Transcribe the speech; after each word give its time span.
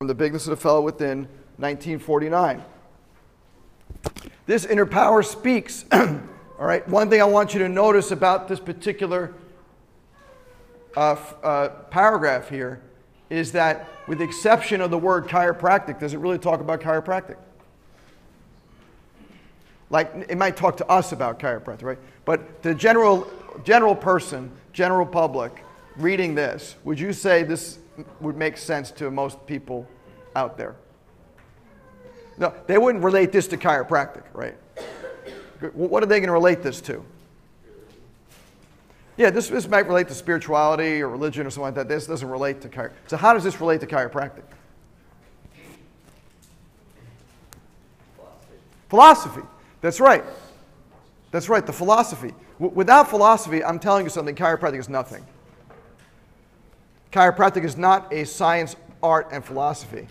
from 0.00 0.06
The 0.06 0.14
Bigness 0.14 0.46
of 0.46 0.52
the 0.52 0.56
Fellow 0.56 0.80
Within, 0.80 1.28
1949. 1.58 2.64
This 4.46 4.64
inner 4.64 4.86
power 4.86 5.22
speaks. 5.22 5.84
All 5.92 6.18
right, 6.58 6.88
one 6.88 7.10
thing 7.10 7.20
I 7.20 7.26
want 7.26 7.52
you 7.52 7.58
to 7.58 7.68
notice 7.68 8.10
about 8.10 8.48
this 8.48 8.58
particular 8.58 9.34
uh, 10.96 11.16
uh, 11.42 11.68
paragraph 11.90 12.48
here 12.48 12.80
is 13.28 13.52
that, 13.52 13.90
with 14.06 14.20
the 14.20 14.24
exception 14.24 14.80
of 14.80 14.90
the 14.90 14.96
word 14.96 15.26
chiropractic, 15.26 16.00
does 16.00 16.14
it 16.14 16.18
really 16.18 16.38
talk 16.38 16.60
about 16.60 16.80
chiropractic? 16.80 17.36
Like, 19.90 20.10
it 20.30 20.38
might 20.38 20.56
talk 20.56 20.78
to 20.78 20.86
us 20.86 21.12
about 21.12 21.38
chiropractic, 21.38 21.82
right? 21.82 21.98
But 22.24 22.62
the 22.62 22.74
general, 22.74 23.30
general 23.64 23.94
person, 23.94 24.50
general 24.72 25.04
public, 25.04 25.62
reading 25.98 26.34
this, 26.34 26.76
would 26.84 26.98
you 26.98 27.12
say 27.12 27.42
this 27.42 27.80
would 28.20 28.36
make 28.36 28.56
sense 28.56 28.90
to 28.92 29.10
most 29.10 29.44
people 29.46 29.86
out 30.34 30.56
there? 30.56 30.76
No, 32.38 32.54
they 32.66 32.78
wouldn't 32.78 33.04
relate 33.04 33.32
this 33.32 33.46
to 33.48 33.56
chiropractic, 33.56 34.22
right? 34.32 34.56
What 35.74 36.02
are 36.02 36.06
they 36.06 36.20
going 36.20 36.28
to 36.28 36.32
relate 36.32 36.62
this 36.62 36.80
to? 36.82 37.04
Yeah, 39.16 39.28
this, 39.28 39.48
this 39.48 39.68
might 39.68 39.86
relate 39.86 40.08
to 40.08 40.14
spirituality 40.14 41.02
or 41.02 41.08
religion 41.08 41.46
or 41.46 41.50
something 41.50 41.64
like 41.64 41.74
that. 41.74 41.88
This 41.88 42.06
doesn't 42.06 42.28
relate 42.28 42.62
to 42.62 42.68
chiropractic. 42.68 42.92
So, 43.08 43.18
how 43.18 43.34
does 43.34 43.44
this 43.44 43.60
relate 43.60 43.80
to 43.82 43.86
chiropractic? 43.86 44.44
Philosophy. 48.16 48.54
philosophy. 48.88 49.42
That's 49.82 50.00
right. 50.00 50.24
That's 51.30 51.48
right, 51.48 51.64
the 51.64 51.72
philosophy. 51.72 52.32
W- 52.58 52.74
without 52.74 53.08
philosophy, 53.08 53.62
I'm 53.62 53.78
telling 53.78 54.04
you 54.04 54.10
something, 54.10 54.34
chiropractic 54.34 54.78
is 54.78 54.88
nothing. 54.88 55.24
Chiropractic 57.12 57.64
is 57.64 57.76
not 57.76 58.12
a 58.12 58.24
science, 58.24 58.76
art, 59.02 59.28
and 59.32 59.44
philosophy. 59.44 60.06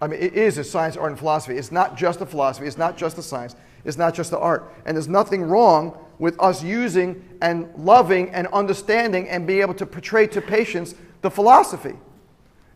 I 0.00 0.06
mean, 0.06 0.20
it 0.20 0.34
is 0.34 0.58
a 0.58 0.64
science, 0.64 0.96
art, 0.96 1.10
and 1.10 1.18
philosophy. 1.18 1.56
It's 1.56 1.72
not 1.72 1.96
just 1.96 2.20
a 2.20 2.26
philosophy, 2.26 2.66
it's 2.66 2.78
not 2.78 2.96
just 2.96 3.18
a 3.18 3.22
science, 3.22 3.56
it's 3.84 3.96
not 3.96 4.14
just 4.14 4.30
the 4.30 4.38
art. 4.38 4.72
And 4.84 4.96
there's 4.96 5.08
nothing 5.08 5.42
wrong 5.42 5.98
with 6.18 6.40
us 6.40 6.62
using 6.62 7.22
and 7.42 7.72
loving 7.76 8.30
and 8.30 8.46
understanding 8.48 9.28
and 9.28 9.46
being 9.46 9.60
able 9.60 9.74
to 9.74 9.86
portray 9.86 10.26
to 10.28 10.40
patients 10.40 10.94
the 11.22 11.30
philosophy. 11.30 11.94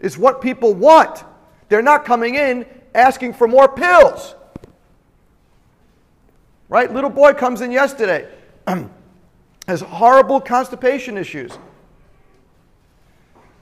It's 0.00 0.18
what 0.18 0.40
people 0.40 0.74
want. 0.74 1.24
They're 1.68 1.82
not 1.82 2.04
coming 2.04 2.34
in 2.34 2.66
asking 2.94 3.34
for 3.34 3.46
more 3.46 3.68
pills. 3.68 4.34
Right? 6.68 6.92
Little 6.92 7.10
boy 7.10 7.34
comes 7.34 7.60
in 7.60 7.72
yesterday, 7.72 8.28
has 9.66 9.80
horrible 9.80 10.40
constipation 10.40 11.18
issues. 11.18 11.52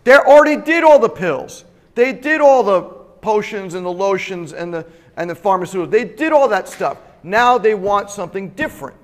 They 0.08 0.14
already 0.14 0.56
did 0.56 0.84
all 0.84 0.98
the 0.98 1.10
pills. 1.10 1.66
They 1.94 2.14
did 2.14 2.40
all 2.40 2.62
the 2.62 2.80
potions 3.20 3.74
and 3.74 3.84
the 3.84 3.92
lotions 3.92 4.54
and 4.54 4.72
the, 4.72 4.86
and 5.18 5.28
the 5.28 5.34
pharmaceuticals. 5.34 5.90
They 5.90 6.06
did 6.06 6.32
all 6.32 6.48
that 6.48 6.66
stuff. 6.66 6.96
Now 7.22 7.58
they 7.58 7.74
want 7.74 8.08
something 8.08 8.48
different. 8.48 8.96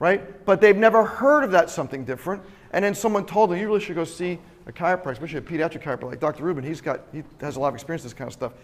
Right? 0.00 0.44
But 0.44 0.60
they've 0.60 0.76
never 0.76 1.04
heard 1.04 1.44
of 1.44 1.52
that 1.52 1.70
something 1.70 2.04
different. 2.04 2.42
And 2.72 2.84
then 2.84 2.96
someone 2.96 3.26
told 3.26 3.50
them, 3.50 3.60
you 3.60 3.68
really 3.68 3.78
should 3.78 3.94
go 3.94 4.02
see 4.02 4.40
a 4.66 4.72
chiropractor, 4.72 5.12
especially 5.12 5.38
a 5.38 5.42
pediatric 5.42 5.84
chiropractor 5.84 6.10
like 6.10 6.18
Dr. 6.18 6.42
Rubin. 6.42 6.64
He's 6.64 6.80
got, 6.80 7.02
he 7.12 7.22
has 7.40 7.54
a 7.54 7.60
lot 7.60 7.68
of 7.68 7.74
experience 7.74 8.02
this 8.02 8.12
kind 8.12 8.26
of 8.26 8.32
stuff. 8.32 8.54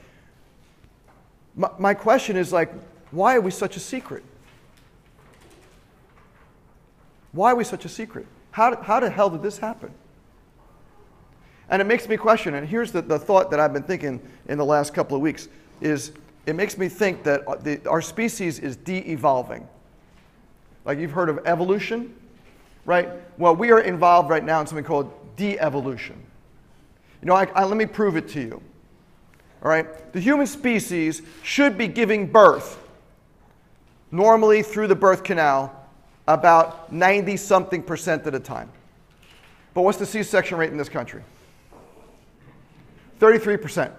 My, 1.54 1.70
my 1.78 1.94
question 1.94 2.36
is 2.36 2.52
like, 2.52 2.72
why 3.12 3.36
are 3.36 3.40
we 3.40 3.52
such 3.52 3.76
a 3.76 3.80
secret? 3.80 4.24
Why 7.30 7.52
are 7.52 7.54
we 7.54 7.62
such 7.62 7.84
a 7.84 7.88
secret? 7.88 8.26
How, 8.50 8.80
how 8.82 9.00
the 9.00 9.10
hell 9.10 9.30
did 9.30 9.42
this 9.42 9.58
happen? 9.58 9.92
And 11.68 11.80
it 11.80 11.84
makes 11.84 12.08
me 12.08 12.16
question, 12.16 12.54
and 12.54 12.66
here's 12.68 12.90
the, 12.90 13.00
the 13.00 13.18
thought 13.18 13.50
that 13.52 13.60
I've 13.60 13.72
been 13.72 13.84
thinking 13.84 14.20
in 14.48 14.58
the 14.58 14.64
last 14.64 14.92
couple 14.92 15.16
of 15.16 15.22
weeks, 15.22 15.48
is 15.80 16.12
it 16.46 16.56
makes 16.56 16.76
me 16.76 16.88
think 16.88 17.22
that 17.22 17.46
uh, 17.46 17.56
the, 17.56 17.86
our 17.88 18.02
species 18.02 18.58
is 18.58 18.76
de-evolving. 18.76 19.66
Like 20.84 20.98
you've 20.98 21.12
heard 21.12 21.28
of 21.28 21.38
evolution, 21.46 22.14
right? 22.84 23.08
Well, 23.38 23.54
we 23.54 23.70
are 23.70 23.80
involved 23.80 24.30
right 24.30 24.44
now 24.44 24.60
in 24.60 24.66
something 24.66 24.84
called 24.84 25.12
de-evolution. 25.36 26.20
You 27.22 27.26
know, 27.26 27.34
I, 27.34 27.44
I, 27.54 27.64
let 27.64 27.76
me 27.76 27.86
prove 27.86 28.16
it 28.16 28.28
to 28.30 28.40
you. 28.40 28.62
All 29.62 29.70
right? 29.70 30.12
The 30.12 30.20
human 30.20 30.46
species 30.46 31.22
should 31.42 31.78
be 31.78 31.86
giving 31.86 32.26
birth 32.26 32.82
normally 34.10 34.62
through 34.62 34.88
the 34.88 34.96
birth 34.96 35.22
canal 35.22 35.79
about 36.34 36.92
90 36.92 37.36
something 37.36 37.82
percent 37.82 38.26
of 38.26 38.32
the 38.32 38.40
time. 38.40 38.70
But 39.74 39.82
what's 39.82 39.98
the 39.98 40.06
C 40.06 40.22
section 40.22 40.58
rate 40.58 40.70
in 40.70 40.76
this 40.76 40.88
country? 40.88 41.22
33%. 43.20 43.92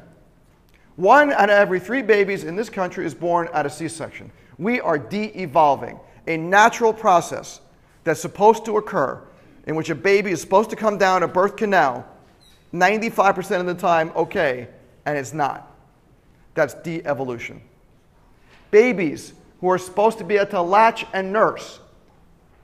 One 0.95 1.31
out 1.31 1.49
of 1.49 1.55
every 1.55 1.79
three 1.79 2.01
babies 2.01 2.43
in 2.43 2.55
this 2.55 2.69
country 2.69 3.05
is 3.05 3.13
born 3.13 3.47
at 3.53 3.65
a 3.65 3.69
C 3.69 3.87
section. 3.87 4.31
We 4.57 4.81
are 4.81 4.97
de 4.97 5.25
evolving, 5.41 5.99
a 6.27 6.37
natural 6.37 6.93
process 6.93 7.61
that's 8.03 8.19
supposed 8.19 8.65
to 8.65 8.77
occur 8.77 9.21
in 9.67 9.75
which 9.75 9.89
a 9.89 9.95
baby 9.95 10.31
is 10.31 10.41
supposed 10.41 10.69
to 10.71 10.75
come 10.75 10.97
down 10.97 11.23
a 11.23 11.27
birth 11.27 11.55
canal 11.55 12.05
95% 12.73 13.59
of 13.59 13.65
the 13.65 13.73
time, 13.73 14.11
okay, 14.15 14.69
and 15.05 15.17
it's 15.17 15.33
not. 15.33 15.75
That's 16.53 16.73
de 16.75 17.05
evolution. 17.05 17.61
Babies 18.71 19.33
who 19.59 19.69
are 19.69 19.77
supposed 19.77 20.17
to 20.19 20.23
be 20.23 20.37
able 20.37 20.51
to 20.51 20.61
latch 20.61 21.05
and 21.13 21.33
nurse, 21.33 21.80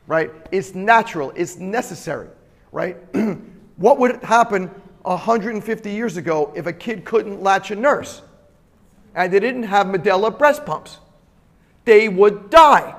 right? 0.07 0.31
It's 0.51 0.73
natural, 0.73 1.31
it's 1.35 1.57
necessary, 1.57 2.29
right? 2.71 2.97
what 3.77 3.99
would 3.99 4.23
happen 4.23 4.67
150 5.03 5.91
years 5.91 6.17
ago 6.17 6.51
if 6.55 6.65
a 6.65 6.73
kid 6.73 7.05
couldn't 7.05 7.43
latch 7.43 7.71
a 7.71 7.75
nurse 7.75 8.21
and 9.13 9.31
they 9.31 9.39
didn't 9.39 9.63
have 9.63 9.87
Medela 9.87 10.35
breast 10.35 10.65
pumps? 10.65 10.97
They 11.85 12.09
would 12.09 12.49
die. 12.49 12.95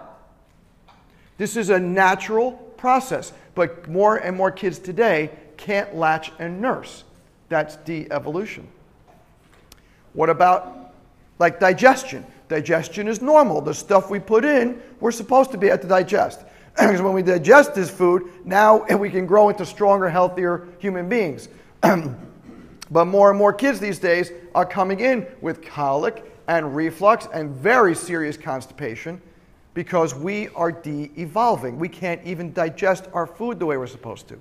This 1.38 1.56
is 1.56 1.70
a 1.70 1.78
natural 1.78 2.52
process, 2.76 3.32
but 3.54 3.88
more 3.88 4.16
and 4.16 4.36
more 4.36 4.50
kids 4.50 4.78
today 4.78 5.30
can't 5.56 5.94
latch 5.94 6.32
and 6.38 6.60
nurse. 6.60 7.04
That's 7.48 7.76
de 7.76 8.10
evolution. 8.10 8.68
What 10.12 10.30
about 10.30 10.94
like 11.38 11.60
digestion? 11.60 12.26
Digestion 12.48 13.08
is 13.08 13.20
normal. 13.20 13.60
The 13.60 13.74
stuff 13.74 14.10
we 14.10 14.18
put 14.18 14.44
in, 14.44 14.80
we're 15.00 15.12
supposed 15.12 15.50
to 15.52 15.58
be 15.58 15.68
able 15.68 15.82
to 15.82 15.88
digest. 15.88 16.40
Because 16.76 17.02
when 17.02 17.12
we 17.12 17.22
digest 17.22 17.74
this 17.74 17.90
food, 17.90 18.30
now 18.44 18.84
we 18.96 19.10
can 19.10 19.26
grow 19.26 19.48
into 19.48 19.66
stronger, 19.66 20.08
healthier 20.08 20.68
human 20.78 21.08
beings. 21.08 21.48
but 22.90 23.04
more 23.04 23.30
and 23.30 23.38
more 23.38 23.52
kids 23.52 23.80
these 23.80 23.98
days 23.98 24.32
are 24.54 24.64
coming 24.64 25.00
in 25.00 25.26
with 25.40 25.62
colic 25.62 26.24
and 26.46 26.74
reflux 26.74 27.28
and 27.32 27.50
very 27.50 27.94
serious 27.94 28.36
constipation 28.36 29.20
because 29.74 30.14
we 30.14 30.48
are 30.48 30.72
de 30.72 31.10
evolving. 31.16 31.78
We 31.78 31.88
can't 31.88 32.20
even 32.24 32.52
digest 32.52 33.08
our 33.12 33.26
food 33.26 33.58
the 33.58 33.66
way 33.66 33.76
we're 33.76 33.86
supposed 33.86 34.28
to. 34.28 34.38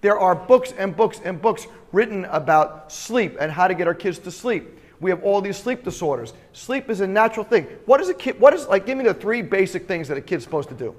There 0.00 0.18
are 0.18 0.34
books 0.34 0.72
and 0.76 0.96
books 0.96 1.20
and 1.24 1.40
books 1.40 1.66
written 1.92 2.24
about 2.26 2.92
sleep 2.92 3.36
and 3.40 3.50
how 3.50 3.68
to 3.68 3.74
get 3.74 3.86
our 3.86 3.94
kids 3.94 4.18
to 4.20 4.30
sleep. 4.30 4.78
We 5.00 5.10
have 5.10 5.22
all 5.22 5.40
these 5.40 5.56
sleep 5.56 5.84
disorders. 5.84 6.34
Sleep 6.52 6.90
is 6.90 7.00
a 7.00 7.06
natural 7.06 7.44
thing. 7.44 7.64
What 7.86 8.00
is 8.00 8.08
a 8.08 8.14
kid, 8.14 8.38
what 8.40 8.52
is, 8.52 8.66
like, 8.66 8.84
give 8.84 8.98
me 8.98 9.04
the 9.04 9.14
three 9.14 9.42
basic 9.42 9.86
things 9.86 10.08
that 10.08 10.18
a 10.18 10.20
kid's 10.20 10.44
supposed 10.44 10.68
to 10.70 10.74
do 10.74 10.94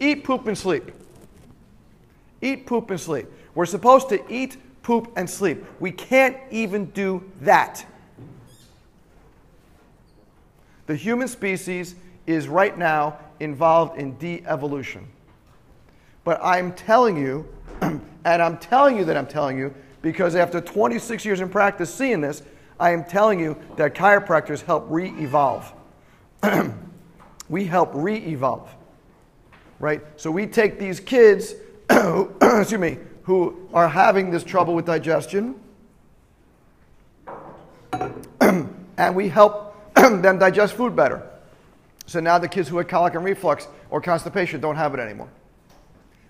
eat, 0.00 0.24
poop, 0.24 0.46
and 0.46 0.56
sleep. 0.56 0.90
Eat, 2.42 2.66
poop, 2.66 2.90
and 2.90 3.00
sleep. 3.00 3.26
We're 3.54 3.66
supposed 3.66 4.08
to 4.10 4.22
eat, 4.32 4.56
poop, 4.82 5.12
and 5.16 5.28
sleep. 5.28 5.64
We 5.80 5.90
can't 5.90 6.36
even 6.50 6.86
do 6.86 7.22
that. 7.40 7.84
The 10.86 10.94
human 10.94 11.28
species 11.28 11.96
is 12.26 12.48
right 12.48 12.76
now 12.76 13.18
involved 13.40 13.98
in 13.98 14.16
de 14.18 14.42
evolution. 14.46 15.06
But 16.24 16.40
I'm 16.42 16.72
telling 16.72 17.16
you, 17.16 17.46
and 17.80 18.02
I'm 18.24 18.58
telling 18.58 18.96
you 18.96 19.04
that 19.04 19.16
I'm 19.16 19.26
telling 19.26 19.58
you, 19.58 19.74
because 20.02 20.36
after 20.36 20.60
26 20.60 21.24
years 21.24 21.40
in 21.40 21.48
practice 21.48 21.92
seeing 21.92 22.20
this, 22.20 22.42
I 22.78 22.90
am 22.90 23.04
telling 23.04 23.40
you 23.40 23.56
that 23.76 23.94
chiropractors 23.94 24.62
help 24.62 24.86
re 24.88 25.10
evolve. 25.18 25.72
we 27.48 27.64
help 27.64 27.90
re 27.94 28.16
evolve. 28.16 28.68
Right? 29.78 30.02
So 30.16 30.30
we 30.30 30.46
take 30.46 30.78
these 30.78 31.00
kids, 31.00 31.54
excuse 31.90 32.80
me, 32.80 32.98
who 33.22 33.68
are 33.74 33.88
having 33.88 34.30
this 34.30 34.44
trouble 34.44 34.74
with 34.74 34.86
digestion, 34.86 35.54
and 38.40 39.14
we 39.14 39.28
help 39.28 39.74
them 39.94 40.38
digest 40.38 40.74
food 40.74 40.94
better. 40.96 41.28
So 42.06 42.20
now 42.20 42.38
the 42.38 42.48
kids 42.48 42.68
who 42.68 42.78
had 42.78 42.88
colic 42.88 43.14
and 43.14 43.24
reflux 43.24 43.68
or 43.90 44.00
constipation 44.00 44.60
don't 44.60 44.76
have 44.76 44.94
it 44.94 45.00
anymore. 45.00 45.28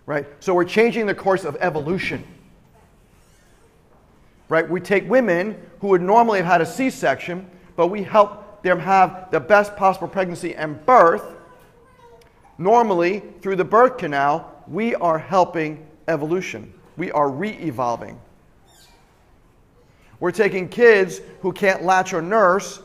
Right? 0.07 0.27
So 0.41 0.55
we're 0.55 0.65
changing 0.65 1.07
the 1.07 1.15
course 1.15 1.45
of 1.45 1.57
evolution 1.61 2.25
right? 4.49 4.69
We 4.69 4.81
take 4.81 5.09
women 5.09 5.61
who 5.81 5.89
would 5.89 6.03
normally 6.03 6.39
have 6.39 6.47
had 6.47 6.61
a 6.61 6.67
C 6.67 6.91
section, 6.91 7.49
but 7.75 7.89
we 7.89 8.03
help 8.03 8.63
them 8.63 8.79
have 8.79 9.31
the 9.31 9.41
best 9.41 9.77
possible 9.77 10.09
pregnancy 10.09 10.55
and 10.55 10.85
birth. 10.87 11.36
Normally, 12.59 13.23
through 13.43 13.57
the 13.57 13.65
birth 13.65 13.99
canal, 13.99 14.63
we 14.67 14.95
are 14.95 15.19
helping 15.19 15.87
evolution. 16.09 16.73
We 16.97 17.11
are 17.11 17.29
re 17.29 17.51
evolving. 17.51 18.19
We're 20.19 20.33
taking 20.33 20.69
kids 20.69 21.21
who 21.43 21.53
can't 21.53 21.85
latch 21.85 22.15
or 22.15 22.23
nurse, 22.23 22.81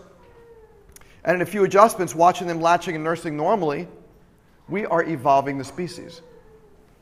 and 1.24 1.36
in 1.36 1.42
a 1.42 1.46
few 1.46 1.64
adjustments, 1.64 2.14
watching 2.14 2.48
them 2.48 2.60
latching 2.60 2.96
and 2.96 3.04
nursing 3.04 3.38
normally, 3.38 3.88
we 4.68 4.86
are 4.86 5.04
evolving 5.04 5.58
the 5.58 5.64
species. 5.64 6.22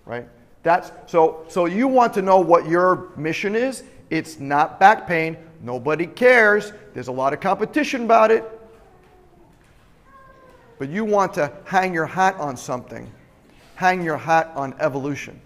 Right? 0.06 0.28
That's 0.62 0.92
so 1.08 1.46
so 1.48 1.66
you 1.66 1.88
want 1.88 2.14
to 2.14 2.22
know 2.22 2.40
what 2.40 2.68
your 2.68 3.10
mission 3.16 3.56
is? 3.56 3.84
It's 4.10 4.40
not 4.40 4.80
back 4.80 5.08
pain. 5.08 5.38
Nobody 5.62 6.06
cares. 6.06 6.74
There's 6.94 7.08
a 7.08 7.12
lot 7.12 7.34
of 7.34 7.40
competition 7.40 8.04
about 8.04 8.32
it. 8.32 8.59
But 10.80 10.90
you 10.90 11.06
want 11.06 11.34
to 11.34 11.52
hang 11.66 11.94
your 11.94 12.06
hat 12.06 12.36
on 12.38 12.58
something. 12.58 13.12
Hang 13.76 14.02
your 14.02 14.18
hat 14.18 14.52
on 14.56 14.74
evolution. 14.80 15.40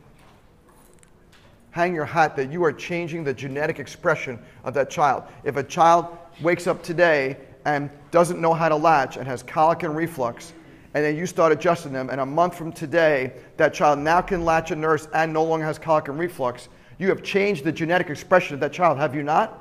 Hang 1.71 1.95
your 1.95 2.06
hat 2.06 2.35
that 2.35 2.51
you 2.51 2.63
are 2.63 2.71
changing 2.71 3.24
the 3.24 3.33
genetic 3.33 3.80
expression 3.80 4.39
of 4.63 4.75
that 4.75 4.91
child. 4.91 5.24
If 5.44 5.57
a 5.57 5.63
child 5.63 6.06
wakes 6.41 6.68
up 6.68 6.83
today 6.83 7.38
and 7.65 7.89
doesn't 8.12 8.39
know 8.39 8.53
how 8.53 8.69
to 8.69 8.75
latch 8.75 9.18
and 9.18 9.27
has 9.27 9.41
colic 9.41 9.81
and 9.81 9.95
reflux, 9.95 10.53
and 10.94 11.03
then 11.03 11.18
you 11.18 11.25
start 11.25 11.51
adjusting 11.51 11.91
them, 11.91 12.12
and 12.12 12.21
a 12.21 12.25
month 12.25 12.56
from 12.56 12.71
today, 12.71 13.33
that 13.57 13.74
child 13.74 13.97
now 13.97 14.21
can 14.21 14.45
latch 14.45 14.69
a 14.69 14.75
nurse 14.75 15.07
and 15.15 15.33
no 15.33 15.44
longer 15.44 15.65
has 15.65 15.80
colic 15.80 16.09
and 16.09 16.19
reflux, 16.19 16.69
you 17.00 17.07
have 17.09 17.24
changed 17.24 17.63
the 17.63 17.71
genetic 17.71 18.12
expression 18.12 18.53
of 18.53 18.59
that 18.59 18.71
child, 18.71 19.00
have 19.00 19.15
you 19.15 19.24
not? 19.24 19.59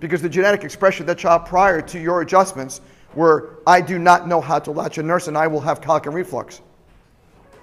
Because 0.00 0.20
the 0.20 0.28
genetic 0.28 0.64
expression 0.64 1.04
of 1.04 1.06
that 1.06 1.18
child 1.18 1.46
prior 1.46 1.80
to 1.80 2.00
your 2.00 2.22
adjustments 2.22 2.80
were, 3.14 3.58
I 3.66 3.80
do 3.80 3.98
not 3.98 4.28
know 4.28 4.40
how 4.40 4.58
to 4.60 4.70
latch 4.70 4.98
a 4.98 5.02
nurse 5.02 5.28
and 5.28 5.36
I 5.36 5.46
will 5.46 5.60
have 5.60 5.80
colic 5.80 6.06
reflux. 6.06 6.60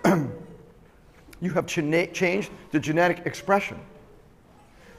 you 0.06 1.52
have 1.54 1.68
ch- 1.68 2.14
changed 2.14 2.52
the 2.72 2.80
genetic 2.80 3.26
expression. 3.26 3.80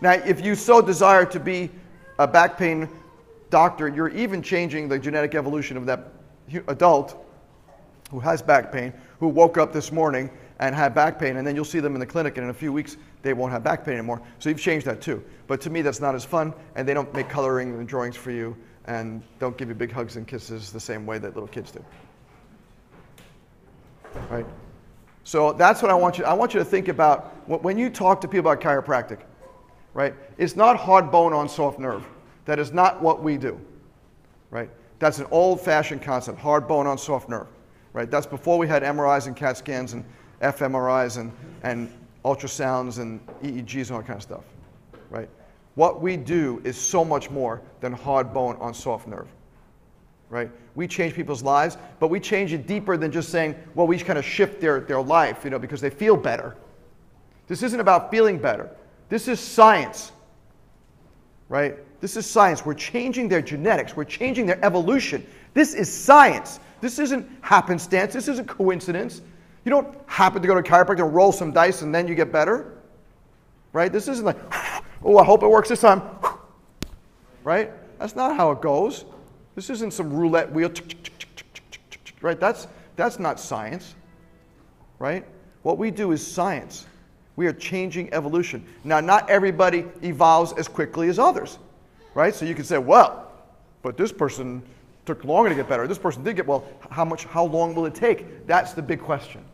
Now, 0.01 0.13
if 0.13 0.45
you 0.45 0.55
so 0.55 0.81
desire 0.81 1.25
to 1.27 1.41
be 1.41 1.71
a 2.19 2.27
back 2.27 2.57
pain 2.57 2.89
doctor, 3.51 3.89
you're 3.89 4.11
even 4.11 4.43
changing 4.43 4.89
the 4.89 4.99
genetic 4.99 5.35
evolution 5.35 5.77
of 5.77 5.87
that 5.87 6.13
adult 6.69 7.25
who 8.11 8.21
has 8.21 8.41
back 8.41 8.73
pain, 8.73 8.93
who 9.19 9.29
woke 9.29 9.59
up 9.59 9.73
this 9.73 9.93
morning 9.93 10.31
and 10.61 10.75
had 10.75 10.95
back 10.95 11.19
pain, 11.19 11.37
and 11.37 11.47
then 11.47 11.55
you'll 11.55 11.65
see 11.65 11.81
them 11.81 11.95
in 11.95 12.01
the 12.01 12.07
clinic, 12.07 12.37
and 12.37 12.45
in 12.45 12.51
a 12.51 12.55
few 12.55 12.73
weeks, 12.73 12.97
they 13.23 13.33
won't 13.33 13.53
have 13.53 13.63
back 13.63 13.85
pain 13.85 13.95
anymore. 13.95 14.21
So 14.39 14.49
you've 14.49 14.61
changed 14.61 14.87
that 14.87 15.01
too. 15.01 15.23
But 15.47 15.61
to 15.63 15.71
me, 15.71 15.83
that's 15.83 16.01
not 16.01 16.15
as 16.15 16.25
fun, 16.25 16.53
and 16.75 16.87
they 16.87 16.95
don't 16.95 17.13
make 17.15 17.29
coloring 17.29 17.75
and 17.75 17.87
drawings 17.87 18.17
for 18.17 18.31
you, 18.31 18.57
and 18.89 19.23
don't 19.39 19.57
give 19.57 19.69
you 19.69 19.75
big 19.75 19.93
hugs 19.93 20.17
and 20.17 20.27
kisses 20.27 20.73
the 20.73 20.81
same 20.81 21.07
way 21.07 21.19
that 21.19 21.35
little 21.35 21.47
kids 21.47 21.71
do. 21.71 21.85
Right? 24.29 24.47
So 25.23 25.53
that's 25.53 25.83
what 25.83 25.91
I 25.91 25.95
want 25.95 26.19
you. 26.19 26.25
I 26.25 26.33
want 26.33 26.55
you 26.55 26.59
to 26.59 26.65
think 26.65 26.89
about 26.89 27.27
when 27.47 27.79
you 27.79 27.91
talk 27.91 28.21
to 28.23 28.29
people 28.29 28.51
about 28.51 28.63
chiropractic. 28.65 29.21
Right? 29.93 30.15
It's 30.39 30.57
not 30.57 30.77
hard 30.77 31.13
bone 31.13 31.33
on 31.33 31.49
soft 31.49 31.79
nerve. 31.79 32.05
That 32.47 32.59
is 32.59 32.73
not 32.73 33.03
what 33.03 33.23
we 33.23 33.37
do. 33.37 33.61
Right? 34.51 34.71
That's 34.99 35.19
an 35.19 35.27
old-fashioned 35.31 36.03
concept. 36.03 36.39
Hard 36.39 36.67
bone 36.67 36.87
on 36.87 36.97
soft 36.99 37.29
nerve. 37.29 37.47
Right? 37.93 38.11
That's 38.11 38.27
before 38.27 38.59
we 38.59 38.67
had 38.67 38.83
MRIs 38.83 39.27
and 39.27 39.37
CAT 39.37 39.59
scans 39.59 39.93
and 39.93 40.05
fMRIs 40.41 41.19
and, 41.19 41.33
and 41.63 41.93
ultrasounds 42.25 42.99
and 42.99 43.25
EEGs 43.43 43.89
and 43.89 43.91
all 43.93 43.99
that 43.99 44.07
kind 44.07 44.17
of 44.17 44.23
stuff, 44.23 44.45
right? 45.11 45.29
What 45.79 46.03
we 46.03 46.17
do 46.17 46.61
is 46.65 46.77
so 46.77 47.05
much 47.05 47.31
more 47.31 47.63
than 47.79 47.93
hard 47.93 48.35
bone 48.35 48.57
on 48.57 48.75
soft 48.75 49.07
nerve, 49.07 49.29
right? 50.29 50.51
We 50.75 50.89
change 50.89 51.15
people's 51.15 51.45
lives, 51.45 51.79
but 52.01 52.09
we 52.09 52.19
change 52.19 52.53
it 52.53 52.67
deeper 52.67 52.97
than 52.97 53.13
just 53.13 53.29
saying, 53.29 53.55
well, 53.77 53.87
we 53.87 53.97
kind 54.01 54.19
of 54.19 54.25
shift 54.25 54.61
their, 54.61 54.81
their 54.81 55.01
life, 55.01 55.45
you 55.45 55.51
know, 55.51 55.59
because 55.61 55.81
they 55.81 55.91
feel 55.91 56.17
better. 56.17 56.57
This 57.47 57.63
isn't 57.63 57.79
about 57.79 58.11
feeling 58.11 58.39
better. 58.39 58.69
This 59.09 59.29
is 59.29 59.39
science, 59.39 60.11
right? 61.49 61.77
This 62.01 62.17
is 62.17 62.27
science. 62.27 62.67
We're 62.67 62.75
changing 62.75 63.29
their 63.29 63.41
genetics. 63.41 63.95
We're 63.95 64.03
changing 64.03 64.47
their 64.47 64.59
evolution. 64.65 65.25
This 65.55 65.75
is 65.75 65.89
science. 65.89 66.59
This 66.81 66.99
isn't 66.99 67.31
happenstance. 67.41 68.15
This 68.15 68.27
isn't 68.27 68.49
coincidence. 68.49 69.23
You 69.65 69.71
don't 69.71 69.97
happen 70.07 70.43
to 70.43 70.49
go 70.49 70.55
to 70.55 70.61
a 70.61 70.65
chiropractor 70.65 71.05
and 71.05 71.15
roll 71.15 71.31
some 71.31 71.53
dice 71.53 71.83
and 71.83 71.95
then 71.95 72.09
you 72.09 72.17
get 72.17 72.33
better. 72.33 72.75
Right? 73.73 73.93
This 73.93 74.09
isn't 74.09 74.25
like, 74.25 74.39
oh, 75.05 75.19
I 75.19 75.25
hope 75.25 75.43
it 75.43 75.49
works 75.49 75.69
this 75.69 75.81
time. 75.81 76.03
Right? 77.45 77.71
That's 77.99 78.17
not 78.17 78.37
how 78.37 78.51
it 78.51 78.61
goes. 78.61 79.05
This 79.55 79.71
isn't 79.71 79.93
some 79.93 80.13
roulette 80.13 80.53
wheel. 80.53 80.71
Right? 82.21 82.39
That's, 82.39 82.67
that's 82.97 83.19
not 83.19 83.41
science. 83.41 83.95
Right? 84.99 85.25
What 85.63 85.79
we 85.79 85.91
do 85.91 86.13
is 86.13 86.25
science. 86.27 86.87
We 87.37 87.47
are 87.47 87.53
changing 87.53 88.13
evolution. 88.13 88.65
Now, 88.85 89.01
not 89.01 89.31
everybody 89.31 89.85
evolves 90.03 90.53
as 90.55 90.69
quickly 90.69 91.09
as 91.09 91.19
others. 91.19 91.59
Right? 92.15 92.35
So 92.35 92.45
you 92.45 92.55
can 92.55 92.65
say, 92.65 92.79
well, 92.79 93.31
but 93.83 93.97
this 93.97 94.13
person 94.13 94.63
took 95.07 95.25
longer 95.25 95.49
to 95.49 95.55
get 95.55 95.69
better. 95.69 95.87
This 95.87 95.99
person 95.99 96.23
did 96.23 96.37
get 96.37 96.47
well. 96.47 96.65
How 96.91 97.05
much? 97.05 97.25
How 97.25 97.45
long 97.45 97.75
will 97.75 97.87
it 97.87 97.95
take? 97.95 98.47
That's 98.47 98.73
the 98.73 98.83
big 98.83 99.01
question 99.01 99.45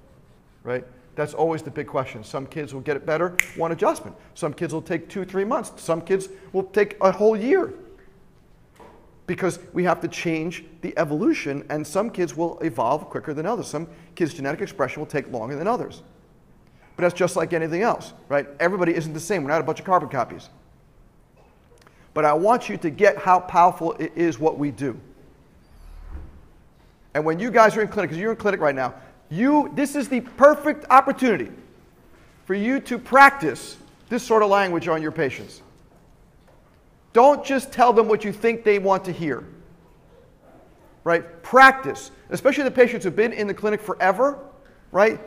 right? 0.64 0.84
That's 1.14 1.34
always 1.34 1.62
the 1.62 1.70
big 1.70 1.86
question. 1.86 2.24
Some 2.24 2.46
kids 2.46 2.74
will 2.74 2.80
get 2.80 2.96
it 2.96 3.06
better, 3.06 3.36
one 3.56 3.72
adjustment. 3.72 4.16
Some 4.34 4.52
kids 4.52 4.72
will 4.72 4.82
take 4.82 5.08
two, 5.08 5.24
three 5.24 5.44
months. 5.44 5.72
Some 5.80 6.00
kids 6.00 6.28
will 6.52 6.64
take 6.64 6.96
a 7.00 7.12
whole 7.12 7.36
year. 7.36 7.72
Because 9.26 9.58
we 9.72 9.84
have 9.84 10.00
to 10.00 10.08
change 10.08 10.64
the 10.82 10.92
evolution, 10.98 11.64
and 11.70 11.86
some 11.86 12.10
kids 12.10 12.36
will 12.36 12.58
evolve 12.60 13.08
quicker 13.08 13.32
than 13.32 13.46
others. 13.46 13.68
Some 13.68 13.88
kids' 14.14 14.34
genetic 14.34 14.60
expression 14.60 15.00
will 15.00 15.06
take 15.06 15.30
longer 15.32 15.56
than 15.56 15.66
others. 15.66 16.02
But 16.96 17.02
that's 17.02 17.14
just 17.14 17.36
like 17.36 17.52
anything 17.52 17.82
else, 17.82 18.12
right? 18.28 18.46
Everybody 18.60 18.94
isn't 18.94 19.12
the 19.12 19.20
same. 19.20 19.42
We're 19.42 19.50
not 19.50 19.60
a 19.60 19.64
bunch 19.64 19.80
of 19.80 19.86
carbon 19.86 20.08
copies. 20.08 20.50
But 22.12 22.24
I 22.24 22.32
want 22.32 22.68
you 22.68 22.76
to 22.76 22.90
get 22.90 23.18
how 23.18 23.40
powerful 23.40 23.92
it 23.94 24.12
is 24.14 24.38
what 24.38 24.58
we 24.58 24.70
do. 24.70 24.98
And 27.14 27.24
when 27.24 27.38
you 27.38 27.50
guys 27.50 27.76
are 27.76 27.82
in 27.82 27.88
clinic, 27.88 28.10
because 28.10 28.20
you're 28.20 28.32
in 28.32 28.36
clinic 28.36 28.60
right 28.60 28.74
now, 28.74 28.94
you, 29.34 29.70
this 29.74 29.96
is 29.96 30.08
the 30.08 30.20
perfect 30.20 30.86
opportunity 30.90 31.50
for 32.46 32.54
you 32.54 32.80
to 32.80 32.98
practice 32.98 33.76
this 34.08 34.22
sort 34.22 34.42
of 34.42 34.50
language 34.50 34.86
on 34.88 35.02
your 35.02 35.12
patients. 35.12 35.62
Don't 37.12 37.44
just 37.44 37.72
tell 37.72 37.92
them 37.92 38.08
what 38.08 38.24
you 38.24 38.32
think 38.32 38.64
they 38.64 38.78
want 38.78 39.04
to 39.04 39.12
hear. 39.12 39.44
Right? 41.04 41.42
Practice, 41.42 42.10
especially 42.30 42.64
the 42.64 42.70
patients 42.70 43.04
who've 43.04 43.14
been 43.14 43.32
in 43.32 43.46
the 43.46 43.54
clinic 43.54 43.80
forever, 43.80 44.38
right? 44.90 45.20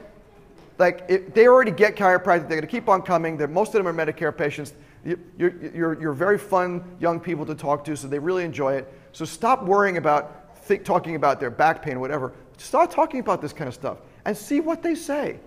Like, 0.78 1.06
if 1.10 1.34
they 1.34 1.48
already 1.48 1.72
get 1.72 1.96
chiropractic, 1.96 2.48
they're 2.48 2.60
going 2.60 2.62
to 2.62 2.68
keep 2.68 2.88
on 2.88 3.02
coming. 3.02 3.38
They're, 3.38 3.48
most 3.48 3.74
of 3.74 3.84
them 3.84 3.88
are 3.88 4.06
Medicare 4.06 4.36
patients. 4.36 4.74
You're, 5.04 5.54
you're, 5.74 6.02
you're 6.02 6.14
very 6.14 6.38
fun 6.38 6.84
young 7.00 7.20
people 7.20 7.46
to 7.46 7.56
talk 7.56 7.84
to, 7.86 7.96
so 7.96 8.08
they 8.08 8.20
really 8.20 8.44
enjoy 8.44 8.74
it. 8.74 8.94
So 9.12 9.26
stop 9.26 9.64
worrying 9.64 9.98
about 9.98 10.44
talking 10.84 11.16
about 11.16 11.40
their 11.40 11.50
back 11.50 11.82
pain 11.82 11.96
or 11.96 12.00
whatever. 12.00 12.34
Start 12.58 12.92
talking 12.92 13.20
about 13.20 13.42
this 13.42 13.54
kind 13.54 13.68
of 13.68 13.74
stuff 13.74 14.00
and 14.26 14.36
see 14.36 14.60
what 14.60 14.82
they 14.84 14.96
say. 14.96 15.40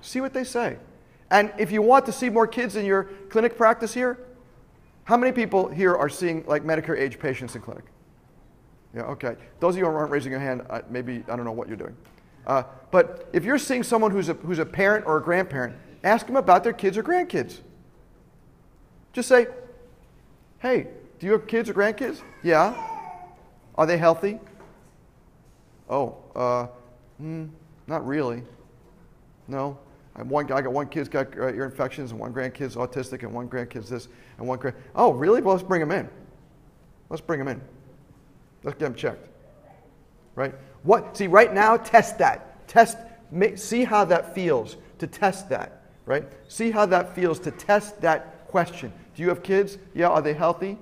See 0.00 0.20
what 0.20 0.32
they 0.32 0.44
say. 0.44 0.78
And 1.30 1.52
if 1.58 1.70
you 1.70 1.80
want 1.82 2.06
to 2.06 2.12
see 2.12 2.28
more 2.28 2.46
kids 2.46 2.76
in 2.76 2.84
your 2.84 3.04
clinic 3.30 3.56
practice 3.56 3.94
here, 3.94 4.18
how 5.04 5.16
many 5.16 5.32
people 5.32 5.68
here 5.68 5.94
are 5.96 6.08
seeing 6.08 6.44
like 6.46 6.64
Medicare 6.64 6.98
age 6.98 7.18
patients 7.18 7.54
in 7.54 7.62
clinic? 7.62 7.84
Yeah, 8.94 9.02
okay. 9.02 9.36
Those 9.60 9.74
of 9.74 9.78
you 9.78 9.86
who 9.86 9.92
aren't 9.92 10.10
raising 10.10 10.30
your 10.30 10.40
hand, 10.40 10.62
uh, 10.68 10.82
maybe 10.90 11.24
I 11.28 11.36
don't 11.36 11.44
know 11.44 11.52
what 11.52 11.68
you're 11.68 11.76
doing. 11.76 11.96
Uh, 12.46 12.64
but 12.90 13.28
if 13.32 13.44
you're 13.44 13.58
seeing 13.58 13.82
someone 13.82 14.10
who's 14.10 14.28
a, 14.28 14.34
who's 14.34 14.58
a 14.58 14.66
parent 14.66 15.06
or 15.06 15.16
a 15.16 15.22
grandparent, 15.22 15.76
ask 16.04 16.26
them 16.26 16.36
about 16.36 16.64
their 16.64 16.72
kids 16.72 16.98
or 16.98 17.02
grandkids. 17.02 17.60
Just 19.12 19.28
say, 19.28 19.46
hey, 20.58 20.88
do 21.18 21.26
you 21.26 21.32
have 21.32 21.46
kids 21.46 21.70
or 21.70 21.74
grandkids? 21.74 22.20
Yeah. 22.42 22.74
Are 23.76 23.86
they 23.86 23.96
healthy? 23.96 24.38
Oh, 25.92 26.16
uh, 26.34 26.66
mm, 27.22 27.50
not 27.86 28.06
really. 28.06 28.42
No. 29.46 29.78
I, 30.16 30.22
one, 30.22 30.50
I 30.50 30.62
got 30.62 30.72
one 30.72 30.88
kid's 30.88 31.06
got 31.06 31.36
uh, 31.36 31.48
ear 31.48 31.66
infections, 31.66 32.12
and 32.12 32.18
one 32.18 32.32
grandkid's 32.32 32.76
autistic, 32.76 33.24
and 33.24 33.32
one 33.32 33.46
grandkid's 33.46 33.90
this, 33.90 34.08
and 34.38 34.48
one 34.48 34.58
grand. 34.58 34.74
Oh, 34.94 35.12
really? 35.12 35.42
Well, 35.42 35.54
let's 35.54 35.66
bring 35.66 35.82
him 35.82 35.92
in. 35.92 36.08
Let's 37.10 37.20
bring 37.20 37.38
him 37.38 37.48
in. 37.48 37.60
Let's 38.62 38.78
get 38.78 38.86
him 38.86 38.94
checked. 38.94 39.28
Right? 40.34 40.54
What? 40.82 41.14
See, 41.14 41.26
right 41.26 41.52
now, 41.52 41.76
test 41.76 42.16
that. 42.18 42.66
Test. 42.66 42.96
Make, 43.30 43.58
see 43.58 43.84
how 43.84 44.06
that 44.06 44.34
feels 44.34 44.78
to 44.98 45.06
test 45.06 45.50
that. 45.50 45.82
Right? 46.06 46.26
See 46.48 46.70
how 46.70 46.86
that 46.86 47.14
feels 47.14 47.38
to 47.40 47.50
test 47.50 48.00
that 48.00 48.48
question. 48.48 48.94
Do 49.14 49.22
you 49.22 49.28
have 49.28 49.42
kids? 49.42 49.76
Yeah. 49.92 50.08
Are 50.08 50.22
they 50.22 50.32
healthy? 50.32 50.78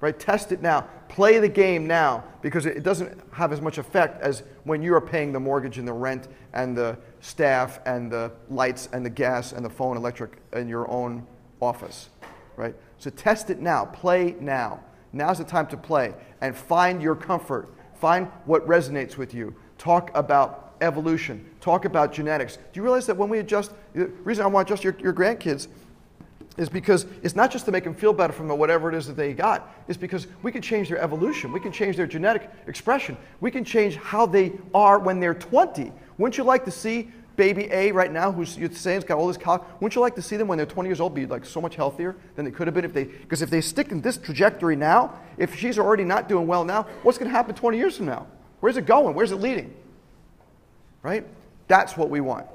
Right? 0.00 0.18
Test 0.18 0.52
it 0.52 0.62
now. 0.62 0.82
Play 1.08 1.38
the 1.40 1.48
game 1.48 1.86
now 1.86 2.22
because 2.40 2.66
it 2.66 2.82
doesn't 2.84 3.20
have 3.32 3.52
as 3.52 3.60
much 3.60 3.78
effect 3.78 4.22
as 4.22 4.44
when 4.64 4.80
you 4.80 4.94
are 4.94 5.00
paying 5.00 5.32
the 5.32 5.40
mortgage 5.40 5.78
and 5.78 5.88
the 5.88 5.92
rent 5.92 6.28
and 6.52 6.76
the 6.76 6.96
staff 7.20 7.80
and 7.84 8.10
the 8.10 8.30
lights 8.48 8.88
and 8.92 9.04
the 9.04 9.10
gas 9.10 9.52
and 9.52 9.64
the 9.64 9.70
phone, 9.70 9.96
electric 9.96 10.38
in 10.52 10.68
your 10.68 10.88
own 10.88 11.26
office. 11.60 12.10
Right? 12.56 12.76
So 12.98 13.10
test 13.10 13.50
it 13.50 13.60
now. 13.60 13.86
Play 13.86 14.36
now. 14.40 14.80
Now's 15.12 15.38
the 15.38 15.44
time 15.44 15.66
to 15.68 15.76
play 15.76 16.14
and 16.40 16.56
find 16.56 17.02
your 17.02 17.16
comfort. 17.16 17.68
Find 17.94 18.28
what 18.44 18.66
resonates 18.68 19.16
with 19.16 19.34
you. 19.34 19.54
Talk 19.78 20.10
about 20.14 20.68
evolution, 20.80 21.44
talk 21.60 21.84
about 21.84 22.12
genetics. 22.12 22.56
Do 22.56 22.62
you 22.74 22.82
realize 22.82 23.06
that 23.06 23.16
when 23.16 23.28
we 23.28 23.38
adjust, 23.38 23.72
the 23.94 24.06
reason 24.24 24.44
I 24.44 24.46
want 24.46 24.68
to 24.68 24.74
adjust 24.74 24.84
your, 24.84 24.96
your 25.00 25.12
grandkids 25.12 25.68
is 26.58 26.68
because 26.68 27.06
it's 27.22 27.36
not 27.36 27.50
just 27.50 27.64
to 27.64 27.72
make 27.72 27.84
them 27.84 27.94
feel 27.94 28.12
better 28.12 28.32
from 28.32 28.48
whatever 28.48 28.88
it 28.88 28.94
is 28.94 29.06
that 29.06 29.16
they 29.16 29.32
got. 29.32 29.72
It's 29.86 29.96
because 29.96 30.26
we 30.42 30.52
can 30.52 30.60
change 30.60 30.88
their 30.88 30.98
evolution. 30.98 31.52
We 31.52 31.60
can 31.60 31.72
change 31.72 31.96
their 31.96 32.06
genetic 32.06 32.50
expression. 32.66 33.16
We 33.40 33.50
can 33.50 33.64
change 33.64 33.96
how 33.96 34.26
they 34.26 34.52
are 34.74 34.98
when 34.98 35.20
they're 35.20 35.34
20. 35.34 35.92
Wouldn't 36.18 36.36
you 36.36 36.44
like 36.44 36.64
to 36.64 36.70
see 36.70 37.10
baby 37.36 37.68
A 37.70 37.92
right 37.92 38.12
now, 38.12 38.32
who's 38.32 38.58
you're 38.58 38.70
saying 38.72 38.96
has 38.96 39.04
got 39.04 39.16
all 39.16 39.28
this? 39.28 39.38
Wouldn't 39.38 39.94
you 39.94 40.00
like 40.00 40.16
to 40.16 40.22
see 40.22 40.36
them 40.36 40.48
when 40.48 40.58
they're 40.58 40.66
20 40.66 40.88
years 40.88 41.00
old 41.00 41.14
be 41.14 41.24
like 41.24 41.44
so 41.44 41.60
much 41.60 41.76
healthier 41.76 42.16
than 42.34 42.44
they 42.44 42.50
could 42.50 42.66
have 42.66 42.74
been 42.74 42.84
if 42.84 42.92
they? 42.92 43.04
Because 43.04 43.40
if 43.40 43.48
they 43.48 43.60
stick 43.60 43.92
in 43.92 44.00
this 44.00 44.18
trajectory 44.18 44.74
now, 44.74 45.14
if 45.38 45.56
she's 45.56 45.78
already 45.78 46.02
not 46.02 46.28
doing 46.28 46.48
well 46.48 46.64
now, 46.64 46.82
what's 47.04 47.16
going 47.16 47.30
to 47.30 47.36
happen 47.36 47.54
20 47.54 47.78
years 47.78 47.96
from 47.96 48.06
now? 48.06 48.26
Where's 48.58 48.76
it 48.76 48.86
going? 48.86 49.14
Where's 49.14 49.30
it 49.30 49.36
leading? 49.36 49.72
Right? 51.02 51.24
That's 51.68 51.96
what 51.96 52.10
we 52.10 52.20
want. 52.20 52.46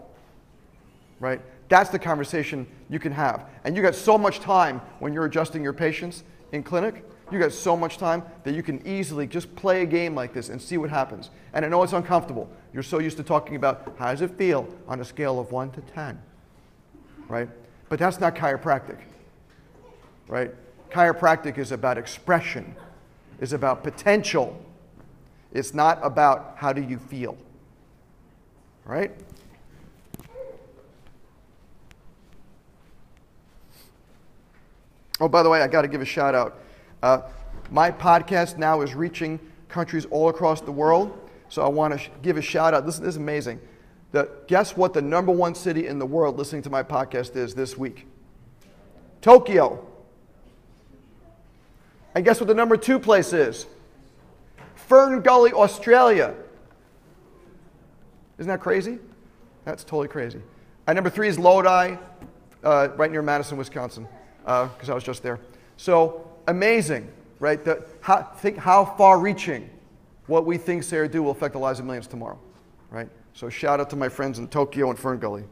Right? 1.22 1.40
That's 1.70 1.90
the 1.90 2.00
conversation 2.00 2.68
you 2.94 3.00
can 3.00 3.12
have. 3.12 3.50
And 3.64 3.76
you 3.76 3.82
got 3.82 3.96
so 3.96 4.18
much 4.18 4.40
time 4.40 4.80
when 5.00 5.14
you're 5.14 5.26
adjusting 5.26 5.64
your 5.64 5.74
patients 5.74 6.24
in 6.52 6.62
clinic. 6.62 7.04
You 7.32 7.40
got 7.40 7.52
so 7.52 7.76
much 7.76 7.98
time 7.98 8.22
that 8.44 8.54
you 8.54 8.62
can 8.62 8.86
easily 8.86 9.26
just 9.26 9.54
play 9.56 9.82
a 9.82 9.86
game 9.86 10.14
like 10.14 10.34
this 10.34 10.50
and 10.50 10.62
see 10.62 10.78
what 10.78 10.92
happens. 10.92 11.32
And 11.54 11.66
I 11.66 11.70
know 11.70 11.82
it's 11.82 11.94
uncomfortable. 11.94 12.48
You're 12.72 12.84
so 12.84 13.00
used 13.00 13.18
to 13.18 13.24
talking 13.24 13.56
about 13.56 13.96
how 13.98 14.12
does 14.12 14.22
it 14.22 14.32
feel 14.38 14.68
on 14.88 15.00
a 15.02 15.06
scale 15.06 15.40
of 15.40 15.52
1 15.52 15.72
to 15.72 15.82
10. 15.82 16.22
Right? 17.28 17.50
But 17.90 17.98
that's 17.98 18.20
not 18.20 18.36
chiropractic. 18.36 19.00
Right? 20.28 20.52
Chiropractic 20.92 21.58
is 21.58 21.72
about 21.72 21.98
expression. 21.98 22.76
Is 23.40 23.54
about 23.54 23.84
potential. 23.84 24.64
It's 25.52 25.74
not 25.74 26.00
about 26.04 26.54
how 26.58 26.72
do 26.72 26.82
you 26.84 27.00
feel. 27.00 27.36
Right? 28.86 29.12
Oh, 35.24 35.30
by 35.30 35.42
the 35.42 35.50
way, 35.50 35.62
I 35.62 35.70
got 35.70 35.84
to 35.84 35.88
give 35.88 36.02
a 36.02 36.06
shout 36.06 36.36
out. 36.36 36.60
Uh, 37.02 37.22
my 37.72 37.90
podcast 37.90 38.58
now 38.58 38.82
is 38.82 38.94
reaching 38.94 39.40
countries 39.70 40.04
all 40.12 40.28
across 40.28 40.60
the 40.60 40.72
world, 40.74 41.18
so 41.48 41.64
I 41.64 41.70
want 41.70 41.94
to 41.94 41.98
sh- 41.98 42.10
give 42.22 42.36
a 42.36 42.42
shout 42.42 42.74
out. 42.74 42.86
This, 42.86 43.00
this 43.00 43.08
is 43.08 43.16
amazing. 43.16 43.62
The, 44.12 44.30
guess 44.48 44.76
what 44.76 44.94
the 44.94 45.02
number 45.02 45.32
one 45.32 45.56
city 45.56 45.88
in 45.88 45.98
the 45.98 46.06
world 46.06 46.38
listening 46.38 46.62
to 46.64 46.70
my 46.70 46.84
podcast 46.84 47.38
is 47.38 47.56
this 47.56 47.78
week? 47.78 48.06
Tokyo. 49.22 49.88
And 52.16 52.26
guess 52.26 52.42
what 52.42 52.48
the 52.48 52.54
number 52.54 52.76
two 52.76 53.00
place 53.00 53.32
is? 53.32 53.66
Fern 54.76 55.22
Gully, 55.22 55.54
Australia. 55.54 56.36
Isn't 58.38 58.50
that 58.50 58.60
crazy? 58.60 59.00
That's 59.64 59.86
totally 59.86 60.10
crazy. 60.10 60.42
And 60.86 60.98
number 60.98 61.10
three 61.10 61.30
is 61.30 61.40
Lodi, 61.40 61.96
uh, 62.62 62.90
right 62.98 63.10
near 63.10 63.22
Madison, 63.22 63.58
Wisconsin, 63.58 64.06
because 64.44 64.90
uh, 64.90 64.92
I 64.92 64.96
was 64.96 65.04
just 65.04 65.24
there. 65.24 65.40
So 65.78 66.30
amazing, 66.48 67.10
right? 67.40 67.64
The, 67.64 67.86
how, 68.02 68.24
think 68.24 68.58
how 68.58 68.86
far 68.86 69.20
reaching 69.20 69.70
what 70.28 70.46
we 70.46 70.58
think 70.58 70.84
Sarah 70.84 71.08
do 71.08 71.24
will 71.24 71.32
affect 71.32 71.54
the 71.54 71.60
lives 71.60 71.80
of 71.80 71.86
millions 71.86 72.08
tomorrow, 72.08 72.40
right? 72.92 73.10
So 73.34 73.50
shout 73.50 73.80
out 73.80 73.90
to 73.90 73.96
my 73.96 74.10
friends 74.10 74.40
in 74.40 74.48
Tokyo 74.48 74.90
and 74.90 75.00
Fern 75.00 75.20
Gully. 75.20 75.44